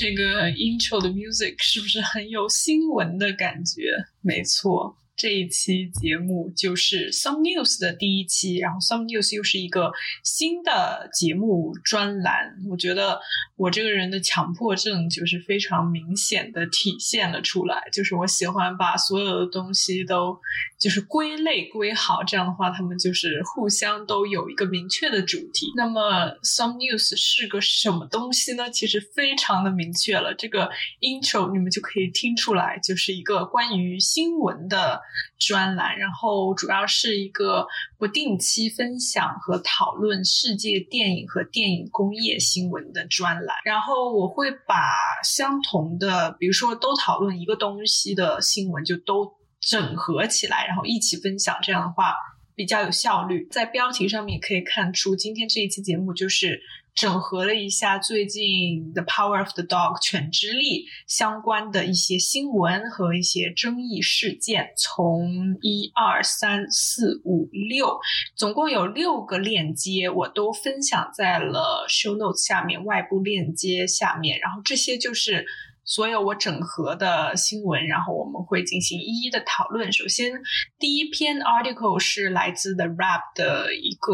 [0.00, 3.82] 这个 intro 的 music 是不是很有新闻的感觉？
[4.22, 4.96] 没错。
[5.20, 9.92] 这一期节目就是 Some News 的第一期，然后 Some News 又是一个
[10.24, 12.56] 新的节目专栏。
[12.70, 13.20] 我觉得
[13.56, 20.38] 我这个人的强迫症就是非常明显的体现了出来，就是我喜欢把所有的东西都
[20.78, 25.70] 就是归类归好，这样的话他们就是互相都有一个明确的主题。
[25.76, 28.70] 那么 Some News 是个什么东西呢？
[28.70, 30.70] 其实非常的明确了，这个
[31.02, 35.02] intro 你们就可以听出来，就是一个关于新闻的。
[35.38, 37.66] 专栏，然后主要是一个
[37.98, 43.56] 不定期分享和讨论世界电影和电影工业新闻的专栏。
[43.64, 44.76] 然后我会把
[45.22, 51.56] 相同的，比如说都讨论一个东西的新闻，就都整合起来，然后一起分享。
[51.62, 52.14] 这样的话
[52.54, 53.46] 比较有效率。
[53.50, 56.60] 在标题上面也可以看出，今天这一期节目就是。
[56.94, 58.42] 整合了一下最近
[58.92, 67.98] 《The Power of the Dog》犬之力相关的一些新闻和一些争议事件，从一二三四五六，
[68.34, 74.38] 总共有六个链接，我都分享在了 Show Notes 下面外部链接下面。
[74.40, 75.46] 然后这些就是
[75.84, 79.90] 所有我整合的新闻，然后我们会进行一一的讨论。
[79.92, 80.32] 首先，
[80.78, 84.12] 第一篇 article 是来自 The Rap 的一个。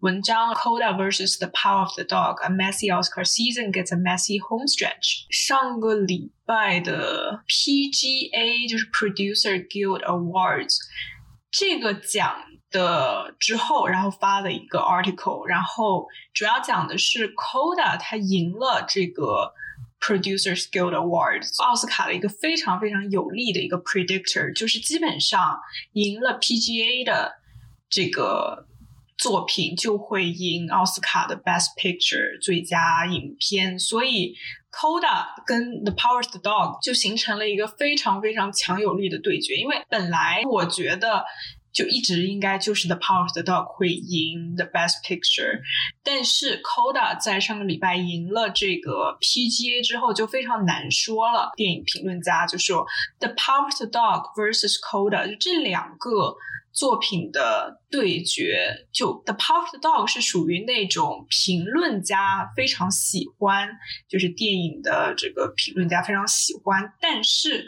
[0.00, 4.40] 文章 Coda versus the Power of the Dog: A messy Oscar season gets a messy
[4.40, 5.26] homestretch。
[5.30, 10.76] 上个礼拜的 PGA 就是 Producer Guild Awards
[11.52, 12.34] 这个奖
[12.72, 19.54] 的之后，然后发了一个 article，然后主要讲的是 Coda 他赢了这个
[20.00, 25.60] Producers Guild Awards 奥斯卡的一个非常非常有力的一个 predictor，就是基本上
[25.92, 27.34] 赢了 PGA 的
[27.88, 28.66] 这个。
[29.17, 34.35] 作品就会赢奥斯卡的 Best Picture 最佳影片，所以
[34.71, 39.55] Coda 跟 The Power of the Dog 就形成了一个非常非常强有力的对决。
[39.55, 41.25] 因为本来我觉得
[41.77, 45.61] 就一直应该就是 The Power of the Dog 会赢 The Best Picture，
[46.03, 51.51] 但是 Coda 在上个礼拜赢了这个 PGA 之后就非常难说了。
[51.55, 52.87] 电影评论家就说
[53.19, 56.35] The Power of the Dog versus Coda 就这两个。
[56.73, 63.67] 作品的对决，就《The Power of the Dog》是属于那种评论家非常喜欢，
[64.07, 67.65] 就是电影的这个评论家非常喜欢，但是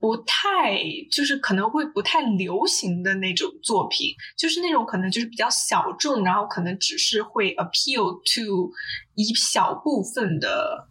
[0.00, 0.80] 不太
[1.12, 8.72] 就是可能会不太流行的那种作品，就是那种可能就是比较小众，然后可能只是会 appeal to
[9.14, 10.89] 一小部分的。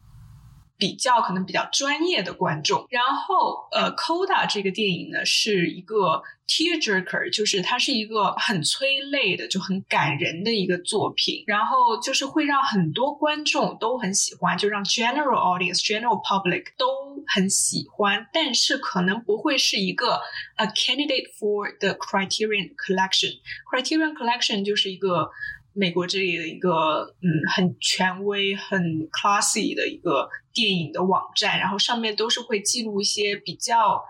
[0.80, 16.88] 比较可能比较专业的观众，然后呃，Coda 这个电影呢是一个 tearjerker，就是它是一个很催泪的，就很感人的一个作品，然后就是会让很多观众都很喜欢，就让 general audience、general public 都
[17.28, 20.22] 很喜欢，但是可能不会是一个
[20.56, 23.34] a candidate for the Criterion Collection。
[23.70, 25.30] Criterion Collection 就是一个。
[25.74, 34.04] 美国这里的一个嗯很权威、很 classy 的一个电影的网站，然后上面都是会记录一些比较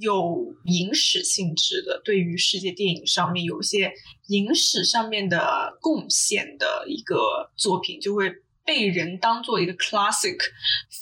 [0.00, 3.92] 有影史性质的，对于世界电影上面有一些
[4.28, 8.32] 影史上面的贡献的一个作品，就会
[8.64, 10.38] 被人当做一个 classic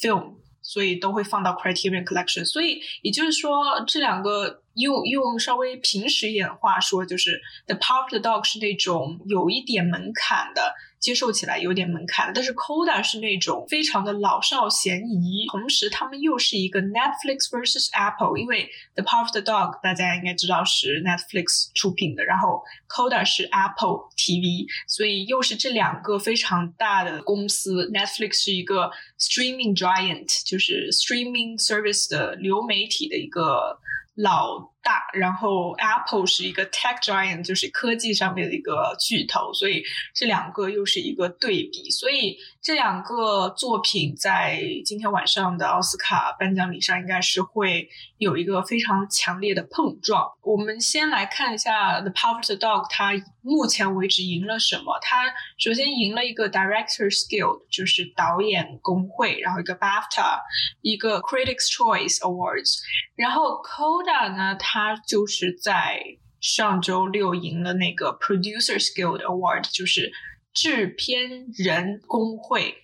[0.01, 0.35] film。
[0.69, 10.75] 所以都会放到 Criterion Collection，所以也就是说，这两个用用稍微平实一点的话说，就是 The Power of the Dog 是那种有一点门槛的。
[10.99, 23.43] 接受起来有点门槛，但是 Coda 是那种非常的老少咸宜，同时他们又是一个 Netflix versus Apple，因为 The Power of the Dog 大家应该知道是 Netflix 出品的，然后 Coda 是
[23.45, 27.89] Apple TV，所以又是这两个非常大的公司。
[27.91, 33.79] Netflix 是一个 streaming giant，就是 streaming service 的流媒体的一个
[34.15, 34.69] 老。
[35.13, 39.83] 然后 Apple 是一个 tech giant，就是科技上面的一个巨头，所以
[40.13, 50.29] 这两个又是一个对比，所以这两个作品在今天晚上的奥斯卡颁奖礼上应该是会有一个非常强烈的碰撞。
[50.43, 54.99] 我们先来看一下 The Power of the Dog，它目前为止赢了什么？
[55.01, 55.25] 它
[55.57, 60.39] 首先赢了一个 Directors Guild，就是导演工会，然后一个 BAFTA，
[60.81, 62.79] 一个 Critics Choice Awards，
[63.15, 64.55] 然后 Coda 呢？
[64.59, 66.01] 它就是在
[66.41, 70.11] 上周六赢了那个 Producers Guild Award，就是
[70.53, 72.75] 制片人工会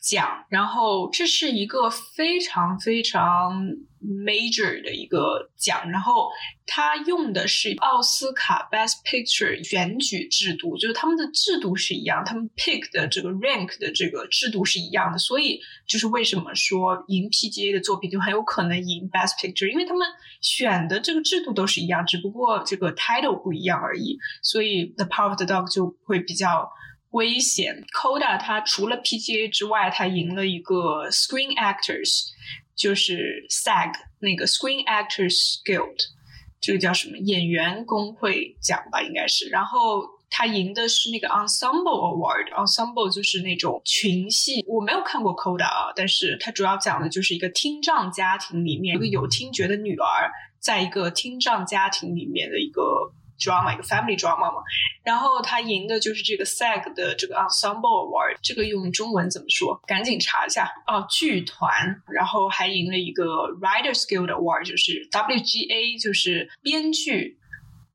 [0.00, 3.66] 奖，然后这是一个非常非常
[4.00, 6.28] major 的一个奖，然后
[6.64, 15.58] 它用的是奥斯卡 Best Picture 选举制度，就是他们的制度是一样，他们 pick 的这个 rank 的这个制度是一样的，所以
[15.88, 20.06] 就是为什么说赢 PGA 的作品就很有可能赢 Best Picture，因为他们
[20.40, 26.70] 选的这个制度都是一样，只不过这个 title 不一样而已，所以 The Power of the Dog 就会比较。
[27.16, 32.26] 危险，Coda 它除了 PGA 之外，它赢了一个 Screen Actors，
[32.74, 35.96] 就是 SAG 那个 Screen Actors Guild，
[36.60, 39.48] 这个叫什么演员工会奖吧，应该是。
[39.48, 44.62] 然后他赢的是那个 Ensemble Award，Ensemble 就是那种群戏。
[44.66, 50.30] 我没有看过 Coda 啊，但是它主要讲的就是一个听障家庭里面一个有听觉的女儿，
[50.60, 52.82] 在一个听障家庭里面的一个。
[53.38, 54.62] drama 一个 family drama 嘛，
[55.02, 59.80] 然后他赢的就是这个 SAG 的这个 ensemble award，这个用中文怎么说？
[59.86, 62.02] 赶紧查一下哦，剧团。
[62.08, 63.24] 然后还赢了一个
[63.60, 67.38] writer skill 的 award，就是 WGA，就是编剧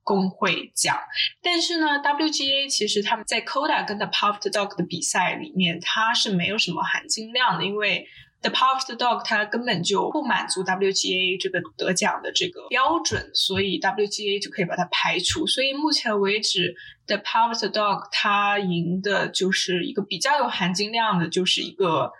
[0.03, 0.97] 工会奖。
[1.41, 8.07] 但是呢，WGA 其实他们在 Coda 跟 The Puffed Dog 的比赛里面，它是没有什么含金量的，因为。
[8.41, 15.45] The Power of the Dog，它根本就不满足 WGA 这个得奖的这个标准，所以 WGA 就可以把它排除。
[15.45, 22.11] 所以目前为止，The Power of the Dog 它赢的就是一个比较有含金量的，就是一个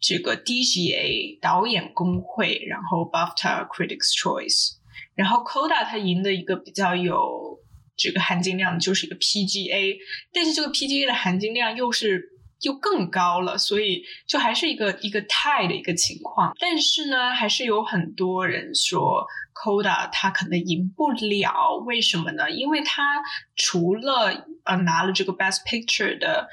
[0.00, 4.72] 这个 DGA 导演工会，然后 BAFTA Critics Choice，
[5.14, 7.60] 然后 Coda 它赢的一个比较有
[7.96, 9.98] 这个含金量的就是一个 PGA，
[10.32, 12.34] 但是这个 PGA 的含金量又是。
[12.58, 16.52] 就更高了，所以就还是一个一个 tie 的一个情况。
[16.58, 22.50] 但是呢，还是有很多人说 Coda 他可能赢不了，为什么呢？
[22.50, 23.22] 因为他
[23.56, 26.48] 除了呃拿了这个 Best Picture 的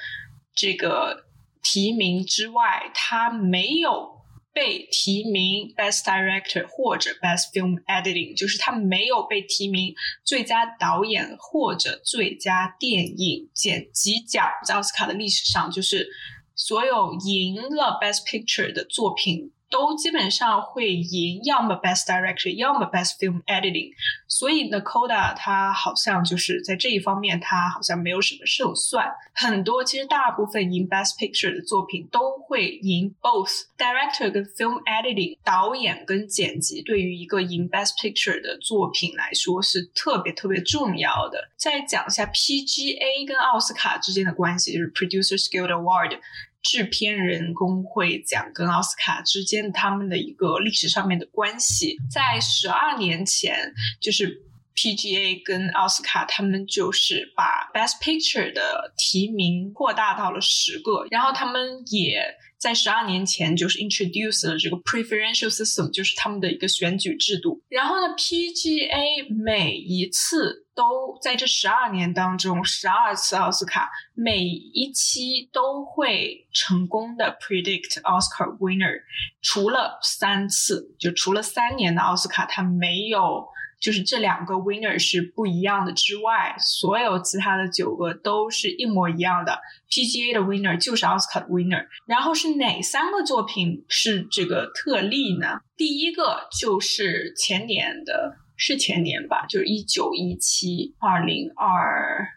[0.54, 1.26] 这个
[1.62, 4.15] 提名之外，他没有。
[4.56, 9.94] 被提名 Best Director 或者 Best Film Editing，就是他没有被提名
[10.24, 14.48] 最佳导演或者最佳电影剪辑奖。
[14.66, 16.08] 在奥斯卡的历史上，就是
[16.56, 19.52] 所有赢了 Best Picture 的作品。
[19.70, 23.92] 都基本上会赢，要么 Best Director，要么 Best Film Editing。
[24.28, 29.12] 所以呢，Coda 它好像就是在这一方面，它好像没有什么胜算。
[29.34, 41.50] 很多其实大部分赢 Best Picture 的作品都会赢 both Director 跟 Film Editing，导演跟剪辑对于一个赢 Best Picture 的作品来说是特别特别重要的。
[41.58, 46.20] 再讲一下 PGA 跟奥斯卡之间的关系，就是 producer skill Award。
[46.66, 53.72] 制片人工会奖跟奥斯卡之间他们的一个历史上面的关系，在十二年前，
[54.02, 54.42] 就是
[54.76, 62.36] PGA 跟奥斯卡他们就是把 Best Picture 的提名扩大到了十个，然后他们也。
[62.58, 67.62] 在十二年前，就是 introduce 了这个 preferential system，就是他们的一个选举制度。
[67.70, 79.02] 然后呢，PGA 每一次都在这十二年当中，十二次奥斯卡，每一期都会成功的 predict Oscar winner，
[79.42, 83.48] 除了三次，就除了三年的奥斯卡，它没有。
[83.78, 89.60] 就是这两个 winner 是不一样的之外，所有其他的九个都是一模一样的。
[89.92, 91.86] PGA 的 winner 就是奥斯卡的 winner。
[92.08, 95.60] 然后是哪三个作品是这个特例呢？
[95.76, 99.46] 第一个就是前年的，是前年吧？
[99.48, 102.28] 就是一九一七、二零二、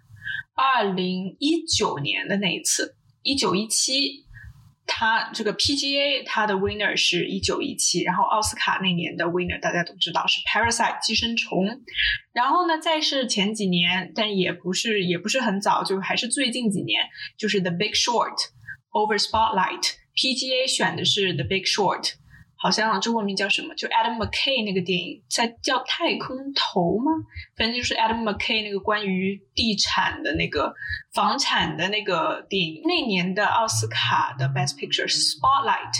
[0.55, 4.27] 二零一九年的那一次，一九一七。
[4.91, 11.83] 他这个 PGA，他的 winner 是一九一七，然后奥斯卡那年的 winner 大家都知道是 Parasite 寄生虫，
[12.33, 17.05] 然后呢，再是前几年，但也不是也不是很早，就还是最近几年，
[17.37, 18.35] 就是 The Big Short
[18.93, 22.15] over Spotlight，PGA 选的是 The Big Short。
[22.61, 23.73] 好像中文名叫什么？
[23.77, 27.13] 就 Adam McKay 那个电影在叫《太空头》吗？
[27.57, 30.75] 反正就是 Adam McKay 那个关于地产的那个
[31.15, 32.83] 房产的那个电影。
[32.85, 35.95] 那年的奥斯卡的 Best Picture Spotlight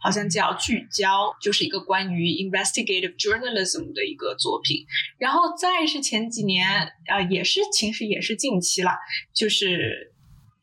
[0.00, 4.86] 好像叫聚焦，就是一个关于 investigative journalism 的一个作品。
[5.18, 6.66] 然后再是前几年
[7.06, 8.92] 啊，也是其实也是近期了，
[9.34, 10.14] 就是。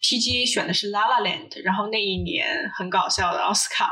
[0.06, 2.46] TGA 选的是 La La Land，然后那一年
[2.76, 3.90] 很搞笑的奥斯卡，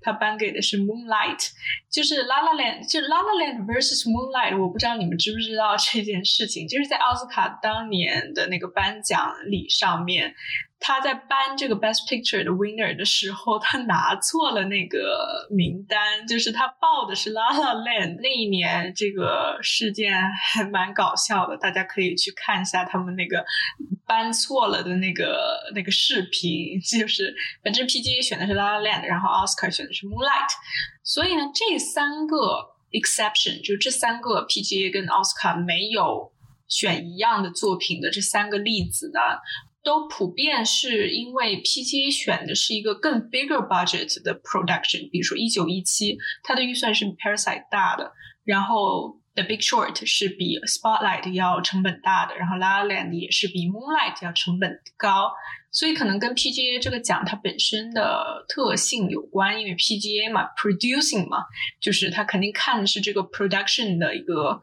[0.00, 1.50] 他颁给的是 Moonlight，
[1.90, 10.32] 就是 La La Land，就 La La Land versus Moonlight，我不知道你们知不知道这件事情，就是在奥斯卡当年的那个颁奖礼上面，
[10.78, 23.44] 他在颁这个 Best Picture 的 winner 的时候，他拿错了那个名单，就是他报的是 La La Land，那一年这个事件还蛮搞笑的，大家可以去看一下他们那个。
[24.08, 30.48] 搬错了的那个那个视频，就是反正 PGA 选的是 La La Land，然后 Oscar 选的是 Moonlight，
[31.02, 32.36] 所以呢，这三个
[32.92, 36.32] exception 就这三个 PGA 跟奥斯卡没有
[36.68, 39.20] 选一样的作品的这三个例子呢。
[39.86, 48.10] 都普遍是因为 PGA 选的是一个更 bigger budget 的 production，比如说一九一七，它的预算是 Parasite 大的，
[48.42, 55.30] 然后 The Big Short 是比 Spotlight 要成本大的，然后 La La Land 也是比 Moonlight 要成本高，
[55.70, 61.44] 所以可能跟 PGA 这个奖它本身的特性有关，因为 PGA 嘛，producing 嘛，
[61.80, 64.60] 就是它肯定看的是这个 production 的一个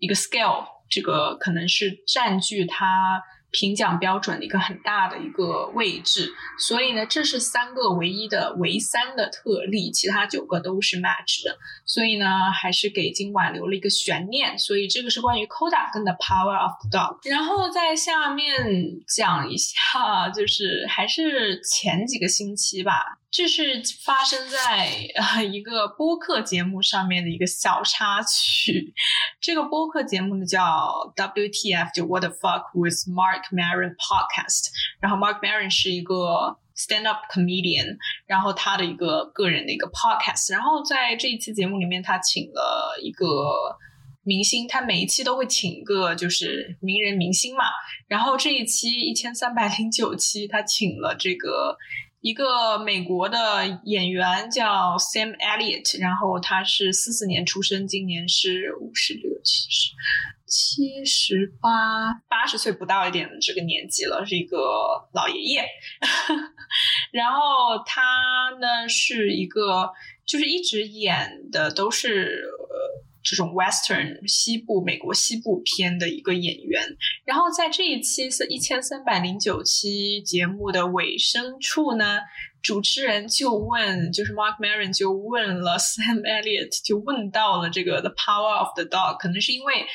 [0.00, 3.22] 一个 scale，这个可能是占据它。
[3.56, 14.58] 评奖标准的一个很大的一个位置，所以呢，这是三个唯一的唯三的特例，其他九个都是 match 的，所以呢，还是给今晚留了一个悬念。
[14.58, 17.30] 所以这个是关于 Koda 跟 The Power of the Dog。
[17.30, 18.52] 然后在下面
[19.08, 23.18] 讲一下，就是还是前几个星期吧。
[23.36, 28.94] 这是发生在呃一个播客节目上面的一个小插曲。
[29.42, 34.68] 这个播客节目呢叫 WTF，就 What the Fuck with Mark Maron Podcast。
[35.00, 40.52] 然后 Mark Maron 是一个 stand up comedian，然后他的一个个人的一个 podcast。
[40.52, 43.26] 然后在这一期节目里面，他请了一个
[44.22, 47.64] 明星，他每一期都会请一个就是名人明星嘛。
[48.08, 51.76] 然后这一期一千三百零九期，他请了这个。
[52.26, 53.38] 一个美国的
[53.84, 59.92] 演员叫 Sam Elliott，然后他是四四年出生，今年是五十六、七十、
[60.44, 64.58] 七十八、八十岁不到一点的这个年纪了，是一个
[65.14, 65.64] 老爷爷。
[67.14, 67.38] 然后
[67.86, 68.02] 他
[68.60, 69.92] 呢是一个，
[70.26, 72.42] 就是一直演的都是。
[72.58, 76.80] 呃这种 Western 西部美国西部片的一个演员，
[77.24, 82.20] 然后在这一期是一千三百零九期节目的尾声处呢，
[82.62, 89.86] 主持人就问，就是 Mark Maron 就问了 Sam Elliott，就问到了这个 The Power of the Dog，可能是因为。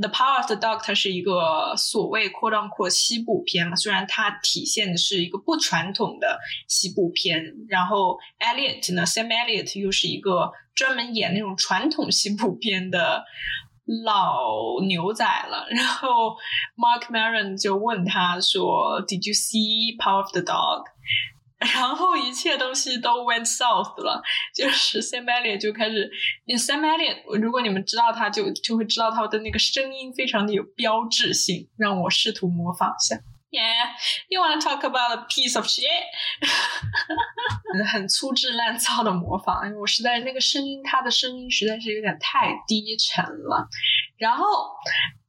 [0.00, 6.38] The Power of the Dog，它是一个所谓扩张扩西部片嘛，虽然它体现的是一个不传统的
[6.68, 7.54] 西部片。
[7.68, 13.24] 然后 Elliot 呢，Sam Elliot 又是一个专门演那种传统西部片的
[14.04, 15.66] 老牛仔了。
[15.70, 16.36] 然后
[16.76, 20.84] Mark Maron 就问他说：“Did you see Power of the Dog？”
[21.58, 24.22] 然后一切东西都 went south 了，
[24.54, 26.10] 就是 Sam Elliott 就开始
[26.46, 33.20] ，Sam Elliott，如果你们知道他，就就会知道他的那个声音非常的有标志性，让我试图模仿一下。
[33.50, 33.88] Yeah,
[34.28, 35.82] you wanna talk about a piece of shit？
[37.90, 43.66] 很粗制滥造的模仿，因为我实在那个声音，他的声音实在是有点太低沉了。
[44.18, 44.44] 然后，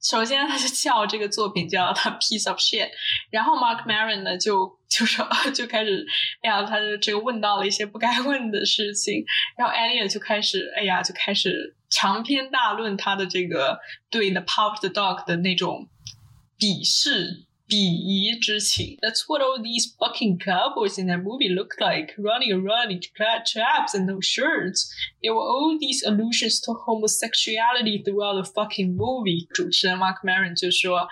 [0.01, 2.89] 首先他就叫这个作品叫他 piece of shit，
[3.29, 6.05] 然后 Mark Maron 呢就就说就开始，
[6.41, 9.25] 哎呀，他就这个问到了一些不该问的事情，
[9.57, 13.79] 然后 Elliot 就开始，哎呀，就开始长篇大论他的这个
[14.09, 15.89] 对应的 pop the Dog 的那种
[16.57, 17.48] 鄙视。
[17.68, 18.98] 鄙夷之情。
[19.00, 24.06] That's what all these fucking cowboys in that movie look like, running around in chaps and
[24.06, 24.88] no shirts.
[25.22, 29.46] There were all these allusions to homosexuality throughout the fucking movie.
[29.54, 31.08] 主持人 Mark Maron 就说。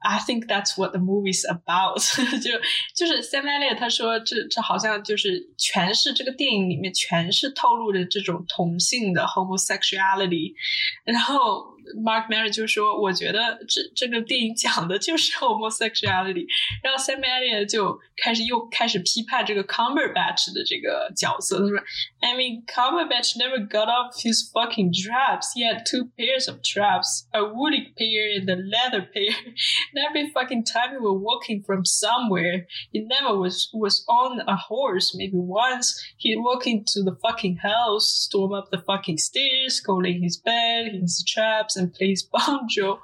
[0.00, 1.98] I think that's what the movie's about
[2.40, 2.52] 就
[2.94, 10.54] 就是 Sam Elliott 他说这这好像就是全是这个电影里面全是透露着这种同性的 homosexuality，
[11.02, 11.64] 然后
[11.96, 16.46] Mark Maron 就说我觉得这这个电影讲的就是 homosexuality，
[16.82, 21.78] 然后 Sam Elliott 就开始又开始批判这个 Cumberbatch 的这个角色，他说
[22.20, 27.26] I mean Cumberbatch never got off his fucking traps, he had two pairs of traps,
[27.32, 29.32] a woolly pair and a leather pair.
[29.94, 34.56] And every fucking time we were walking from somewhere, he never was was on a
[34.56, 35.16] horse.
[35.16, 40.20] Maybe once he'd walk into the fucking house, storm up the fucking stairs, go lay
[40.20, 42.99] his bed, his traps, And play his banjo.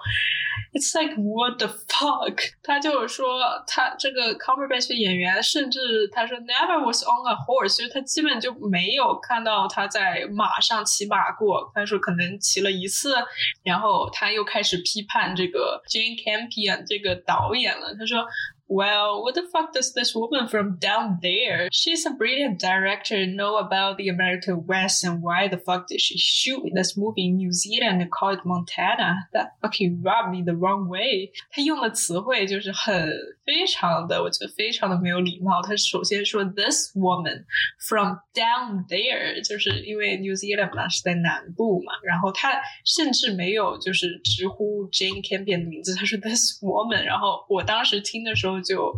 [0.73, 2.53] It's like what the fuck？
[2.61, 11.71] 他就是说，他这个 Cumberbatch 演员，甚至他说 never was on a horse，就是他基本就没有看到他在马上骑马过。
[11.73, 13.15] 他说可能骑了一次，
[13.63, 17.95] 然后他又开始批判这个 Jane Campion 这个导演了。
[17.95, 18.25] 他说。
[18.68, 21.68] Well, what the fuck does this woman from down there?
[21.70, 26.16] She's a brilliant director, know about the American West, and why the fuck did she
[26.18, 29.28] shoot this movie in New Zealand and call it Montana?
[29.32, 31.30] That fucking rubbed me the wrong way.
[31.52, 33.12] 他用的词汇就是很
[33.49, 35.59] 非常的，我觉得非常的没有礼貌。
[35.59, 37.43] 他首先说 this woman
[37.79, 48.93] from down there，就是因为 New Zealand 嘛是在南部嘛，然后他甚至没有就是直呼 Jane Campion 的名字，他说 this woman，然后我当时听的时候就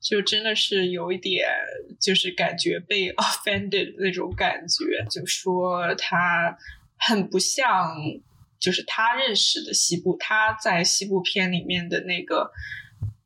[0.00, 1.48] 就真的是有一点
[2.00, 6.58] 就是感觉被 offended 那种感觉，就说他
[6.96, 7.94] 很不像。
[8.60, 12.50] 就是他认识的西部，他在西部片里面的那个，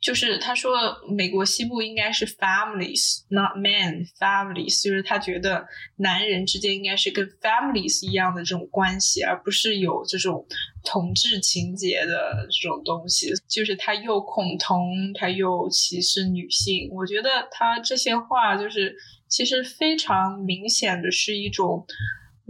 [0.08, 0.72] 就是他说
[1.06, 10.46] 美国西部应该是 families，not men，families，就是他觉得男人之间应该是跟 families 一样的这种关系，而不是有这种
[10.82, 13.34] 同志情节的这种东西。
[13.46, 16.88] 就是他又恐同，他又歧视女性。
[16.94, 18.96] 我觉得他这些话就是
[19.28, 21.84] 其实非常明显的是一种。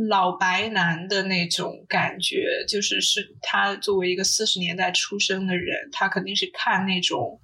[0.08, 7.40] 老白男的那种感觉，就是是他作为一个四十年代出生的人，他肯定是看那种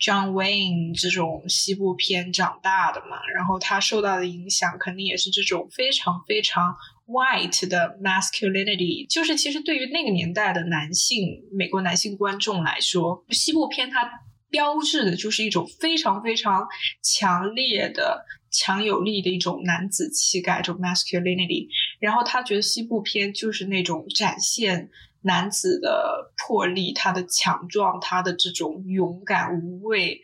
[0.00, 6.74] John Wayne 这种西部片长大的嘛，然后他受到的影响肯定也是这种非常非常
[7.06, 14.10] white 的 masculinity，就是其实对于那个年代的男性美国男性观众来说，西部片它
[14.48, 16.66] 标志的就是一种非常非常
[17.02, 18.24] 强烈的。
[18.52, 21.68] 强有力的一种男子气概，这种 masculinity。
[22.00, 24.90] 然后他觉得西部片就是那种展现
[25.22, 30.20] 男子的魄力，他的强壮，他的这种勇敢无畏，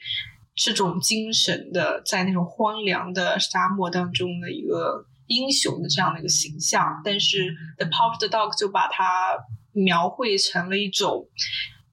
[0.54, 7.00] 这种精神的，在那种荒凉的沙漠当中的一个英雄的这样的一个形象。
[7.04, 9.38] 但是 The Pop the Dog 就把它
[9.72, 11.28] 描绘成了一种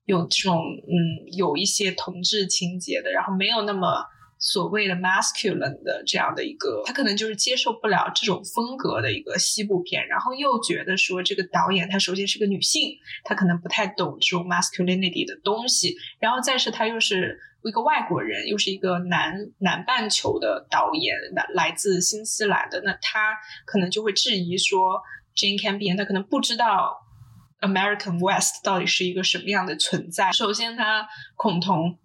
[0.06, 4.06] 有这种嗯有一些同志情节的，然后没有那么。
[4.46, 25.02] 所谓的 masculine 的这样的一个，他可能就是接受不了这种风格的一个西部片，然后又觉得说这个导演他首先是个女性，他可能不太懂这种 masculinity 的东西，然后再是他又是一个外国人，又是一个南南半球的导演，来来自新西兰的，那他可能就会质疑说
[25.38, 27.02] Jane Campion 他可能不知道
[27.62, 31.08] American West 到底是一个什么样的存在，首先他
[31.38, 31.98] 恐同。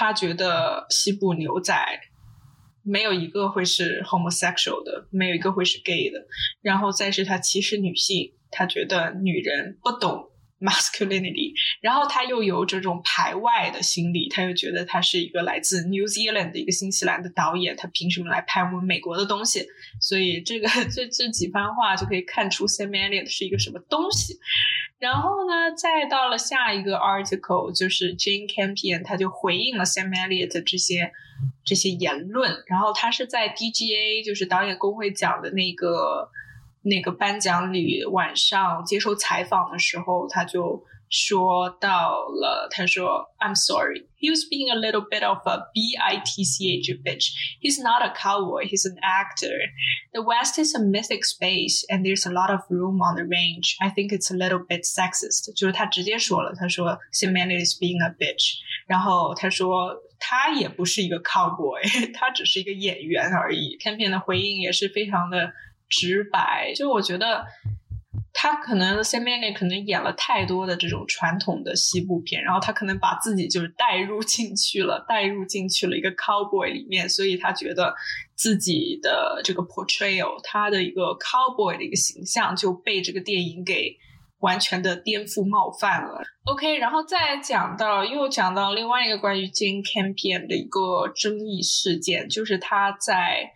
[0.00, 1.74] 他觉得西部牛仔
[2.84, 6.24] 没有一个会是 homosexual 的，没有一个会是 gay 的。
[6.60, 11.52] 然后再是他歧视女性，他觉得女人不懂 masculinity。
[11.80, 19.66] 然后他又有这种排外的心理，他又觉得他是一个来自 New Zealand 的一个新西兰的导演，他凭什么来拍我们美国的东西？
[20.00, 24.38] 所以这个这这几番话就可以看出 Sam Elliott 是一个什么东西。
[24.98, 31.12] 然后呢，再到了下一个 article，就是 Jane Campion，他就回应了 Sam Elliott 这些
[31.64, 32.64] 这些言论。
[32.66, 36.28] 然后他是在 DGA，就是导演工会奖的那个
[36.83, 40.83] 那个颁奖礼晚上接受采访的时候，他就。
[41.15, 44.07] 说到了，他说，I'm sorry.
[44.17, 47.29] He was being a little bit of a B-I-T-C-H bitch.
[47.61, 48.65] He's not a cowboy.
[48.65, 49.53] He's an actor.
[50.11, 53.77] The West is a mythic space, and there's a lot of room on the range.
[53.79, 55.53] I think it's a little bit sexist.
[55.55, 58.55] 就是他直接说了，他说，Simone is being a bitch.
[58.87, 63.77] 然后他说，他也不是一个 cowboy，他只是一个演员而已。
[63.77, 65.53] Campion 的 回应也是非常的
[65.88, 67.44] 直白，就我觉得。
[68.40, 77.92] 他可能 Sam m a n 可能演了太多的这种传统的西部片，然后他可能把自己就是带入进去了，带入进去了一个 cowboy 里面，所以他觉得
[78.36, 83.96] 自己的这个 portrayal，他的一个 cowboy 的一个形象就被这个电影给
[84.38, 86.22] 完全的颠覆冒犯了。
[86.44, 93.54] OK，然后再讲到又讲到另外一个关于 Jane Campion 的一个争议事件，就是他在。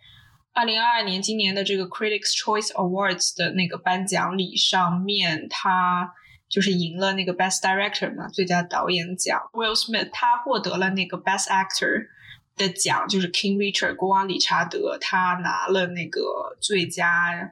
[0.53, 6.13] 二零二二年，今年的这个 Critics Choice Awards 的那个颁奖礼上面，他
[6.47, 9.49] 就是赢了那个 Best Director 嘛，最佳导演奖。
[9.53, 12.07] Will Smith 他获得了那个 Best Actor
[12.55, 17.51] 的奖，就是 King Richard 国王理查德，他拿了那个最佳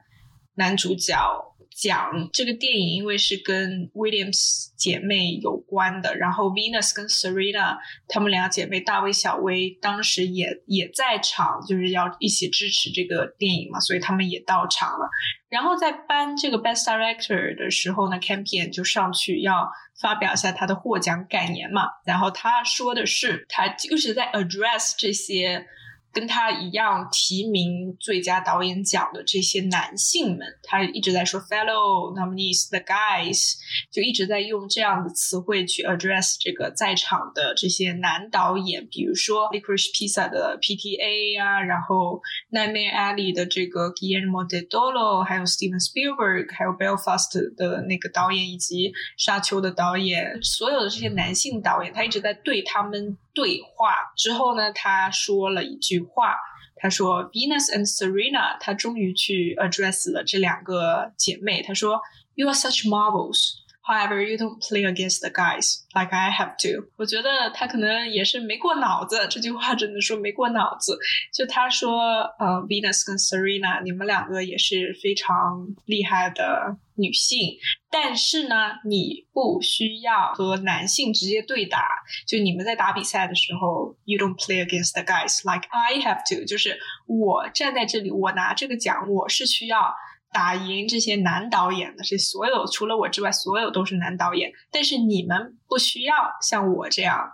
[0.54, 1.51] 男主角。
[1.76, 15.08] 讲这个电影，因为是跟 Williams 姐妹有关的，然后 Venus 跟 Serena 她们俩姐妹大卫小薇当时也也在场，就是要一起支持这个电影嘛，所以他们也到场了。
[15.48, 25.66] 然后在颁这个 Best Director 的时候呢，Campion 就上去要发表一下他的获奖感言嘛，然后他说的是，他就是在 address 这些。
[26.12, 33.54] 跟他一样提名最佳导演奖的这些男性们，他一直在说 fellow nominees the guys，
[33.90, 42.20] 就一直在用这样的词汇去 address 这个在场的这些男导演，比如说 Licorice Pizza 的 PTA 呀，然后
[42.50, 53.16] Nightmare Alley 的这个 Guillermo de Dolo，还有 Steven Spielberg，还有 Belfast 的那个导演，以及沙丘的导演，所有的这些男性导演，他一直在对他们。
[53.34, 54.12] 对话。
[54.16, 56.36] 之后呢，他说了一句话，
[56.76, 61.62] 他说 Venus and Serena，他终于去 address 了这两个姐妹。
[61.62, 62.00] 他说
[62.34, 63.61] You are such marvels。
[63.84, 66.88] However, you don't play against the guys like I have to。
[66.96, 70.96] 我觉得他可能也是没过脑子，这句话只能说没过脑子。
[71.34, 77.58] 就他说，呃，Venus 跟 Serena，你们两个也是非常厉害的女性，
[77.90, 81.84] 但是呢，你不需要和男性直接对打。
[82.24, 86.44] 就你们在打比赛的时候，you don't play against the guys like I have to。
[86.44, 89.92] 就是我站在这里，我拿这个奖，我是需要。
[90.32, 94.50] 打赢这些男导演的，是所有除了我之外，所有都是男导演。
[94.70, 97.30] 但是你们不需要像我这样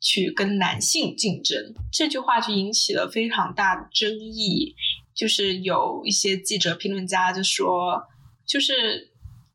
[0.00, 1.74] 去跟男性竞争。
[1.92, 4.74] 这句话就引起了非常大的争议。
[5.14, 8.02] 就是有一些记者、评论家就说，
[8.46, 9.12] 就是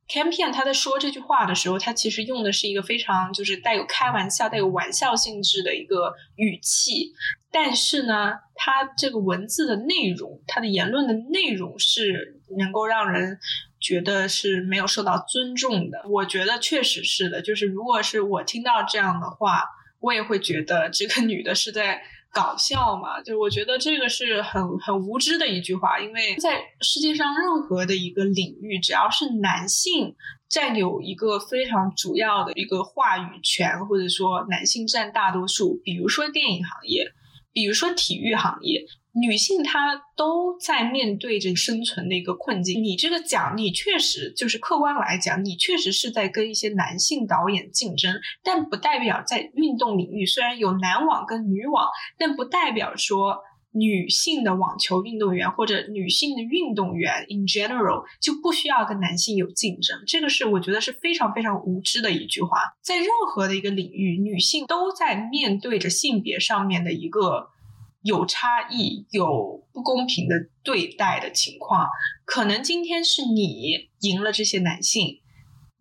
[0.10, 7.14] Campion 他在说这句话的时候，他其实用的是一个非常就是带有开玩笑、带有玩笑性质的一个语气。
[7.52, 13.40] 但是呢，他这个文字的内容，他的言论的内容是能够让人
[13.80, 16.04] 觉得是没有受到尊重的。
[16.08, 19.64] 我觉得确实是的，就是如果是我听到这样的话，
[20.00, 23.20] 我也会觉得这个女的是在搞笑嘛。
[23.24, 30.16] 就我觉得这个是很很无知的一句话，因为在世界上任何的一个领域，只要是男性
[30.48, 37.12] 占有一个非常主要的一个话语权，或者说男性占大多数，比如说电影行业。
[37.54, 42.84] 比如说体育行业，女性她都在面对着生存的一个困境。
[42.84, 51.88] 你这个奖，你确实就是客观来讲，你确实是在跟一些男性导演竞争，但不代表在运动领域虽然有男网跟女网，
[52.18, 53.38] 但不代表说。
[53.74, 62.58] 女性的网球运动员或者女性的运动员 in general 就不需要跟男性有竞争，这个是我觉得是非常非常无知的一句话。
[62.82, 67.48] 在任何的一个领域，女性都在面对着性别上面的一个
[68.02, 71.88] 有差异、有不公平的对待的情况。
[72.26, 75.22] 可能今天是你赢了这些男性，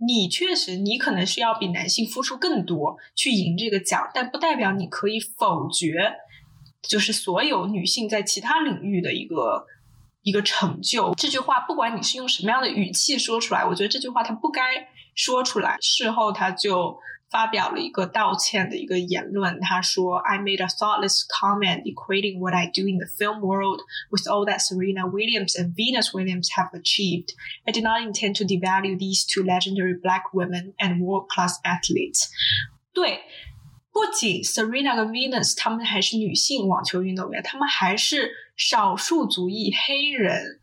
[0.07, 6.13] 你确实你可能是要比男性付出更多去赢这个奖，但不代表你可以否决。
[6.83, 9.67] 就是所有女性在其他领域的一个
[10.23, 11.15] 一个成就。
[11.15, 14.63] 这句话，不管你是用什么样的语气说出来，我觉得这句话他不该
[15.15, 15.77] 说出来。
[15.81, 16.99] 事后他就
[17.31, 24.61] 发表了一个道歉的一个言论，他说：“I made a thoughtless comment equating what I do in the film world with all that
[24.61, 27.35] Serena Williams and Venus Williams have achieved.
[27.65, 32.29] I did not intend to devalue these two legendary black women and world-class athletes.”
[32.93, 33.21] 对。
[33.93, 40.61] 不仅 Serena 跟 Venus，她们还是女性网球运动员，她们还是少数族裔黑人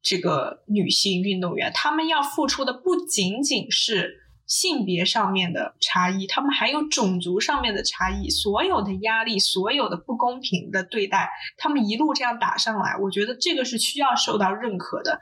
[0.00, 15.20] 这个女性运动员，她们要付出的不仅仅是性别上面的差异，她们还有种族上面的差异，所有的压力，所有的不公平的对待，她们一路这样打上来，我觉得这个是需要受到认可的。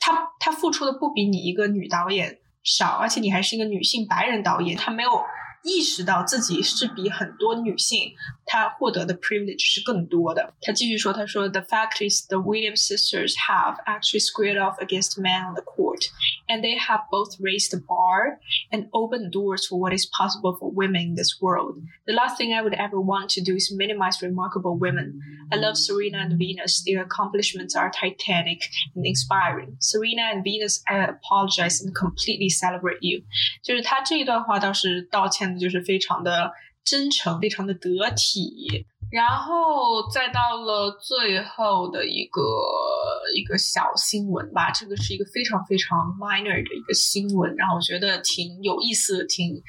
[0.00, 5.10] 她她付出的不比你一个女导演少，而且你还是一个女性白人导演，她没有。
[5.62, 8.14] 意识到自己是比很多女性
[8.47, 10.53] 她获得的 privilege 是更多的。
[10.61, 16.09] 他继续说：“他说，the fact is the Williams sisters have actually squared off against men on the court,
[16.47, 18.39] and they have both raised the bar
[18.71, 21.77] and opened doors for what is possible for women in this world.
[22.05, 25.19] The last thing I would ever want to do is minimize remarkable women.
[25.51, 26.83] I love Serena and Venus.
[26.83, 29.77] Their accomplishments are titanic and inspiring.
[29.79, 33.23] Serena and Venus, I apologize and completely celebrate you。”
[33.63, 35.43] 就是他这一段话倒是道歉。
[35.59, 36.51] 就是非常的
[36.88, 42.40] 真诚，非常的得体，然后再到了最后的一个
[43.36, 49.62] 一个小新闻吧，这个是一个非常非常 minor 的一个新闻，然后我觉得挺有意思的，挺。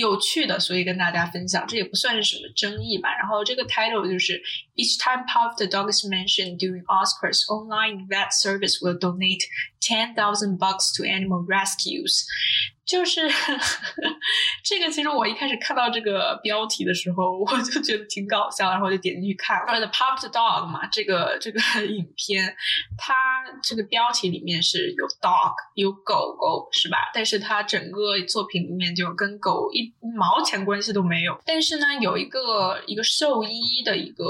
[0.00, 3.14] 有趣的，所以跟大家分享，这也不算是什么争议吧。
[3.16, 4.42] 然后这个 title 就是
[4.74, 9.44] Each time Puff the dog is mentioned during Oscars, online vet service will donate
[9.80, 12.24] ten thousand bucks to animal rescues。
[12.86, 13.30] 就是
[14.64, 19.64] 这个，其实我一开始看到这个标题的时候，我就觉得挺搞笑，然后我就点进去看。
[19.64, 22.56] The Puff the dog 嘛，这个这个影片，
[22.98, 23.14] 它
[23.62, 26.98] 这个标题里面是有 dog 有狗狗是吧？
[27.14, 31.38] 但是它整个作品里面就跟狗一毛钱关系都没有。
[31.44, 34.24] 但是呢，有一个一个兽医的一个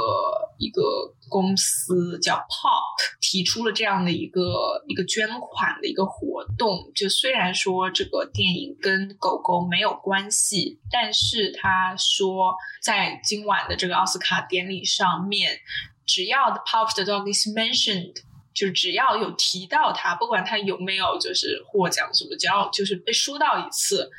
[0.59, 0.83] 一个
[1.29, 6.91] 公司叫 Pop 提出了这样的一个一个捐款的一个活动。
[6.95, 15.59] 就虽然说这个电影跟狗狗没有关系，但是他说在今晚的这个奥斯卡典礼上面，
[16.07, 18.23] 只要 The Pop the Dog is mentioned。
[18.53, 24.11] 就只要有提到他，不管他有没有就是获奖什么，只要就是被说到一次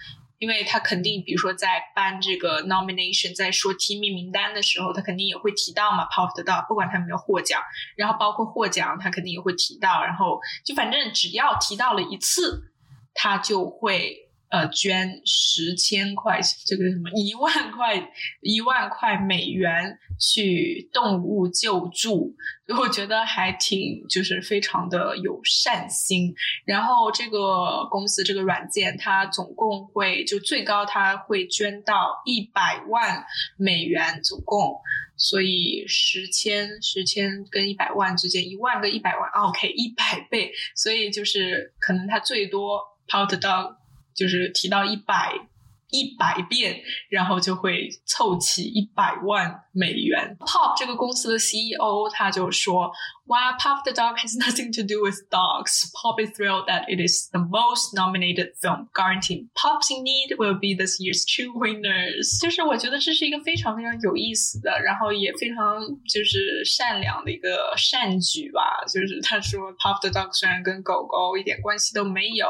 [0.41, 7.61] 因为他肯定，比如说在颁这个 nomination，在说提名名单的时候，他肯定也会提到嘛，post 到不管他有没有获奖，
[7.95, 12.71] 然后包括获奖，他肯定也会提到，然后就反正只要提到了一次，
[13.13, 14.30] 他就会。
[14.51, 18.11] 呃，捐十千块，这个什么一万块，
[18.41, 22.35] 一万块美元去动物救助，
[22.77, 26.35] 我觉得还挺就是非常的有善心。
[26.65, 33.23] 然后这个公司这个软件，它总共会就最高它会捐到一百万
[33.55, 34.75] 美元，总共，
[35.15, 43.77] 所以十千十千跟一百万之间，一万跟一百万，OK，一百倍，所以就是可能它最多抛得到。
[44.15, 45.33] 就是提到一百
[45.89, 50.37] 一百遍，然后就会凑齐一百万美元。
[50.39, 52.91] Pop 这个公司的 CEO 他就说。
[53.30, 57.28] While Puff the Dog has nothing to do with dogs, Pop is thrilled that it is
[57.32, 62.40] the most nominated film, guaranteeing Pops in Need will be this year's true winners。
[62.40, 68.84] 就是我觉得这是一个非常非常有意思的，然后也非常就是善良的一个善举吧。
[68.86, 72.46] 就是他说，Puff the Dog 虽然跟狗狗一点关系都没有，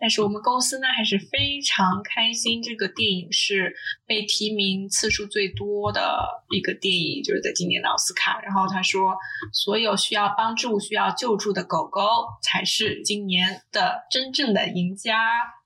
[0.00, 2.62] 但是我们公司呢还是非常开心。
[2.62, 3.74] 这个电影是
[4.06, 6.18] 被提名次数最多的
[6.48, 8.40] 一个电影，就是在今年的奥斯卡。
[8.40, 9.14] 然后他说，
[9.52, 12.01] 所有需要 要帮助需要救助的狗狗
[12.43, 15.17] 才是今年的真正的赢家。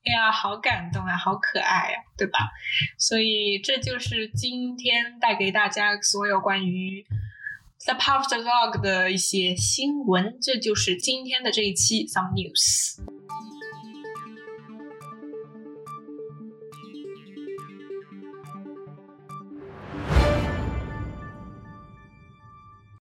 [0.04, 2.38] 哎呀，好感动啊，好可爱呀，对吧？
[2.98, 7.04] 所以这就是今天带给大家所有关于
[7.86, 10.38] The p o p the Dog 的一些新闻。
[10.40, 13.00] 这就是今天的这一期 Some News。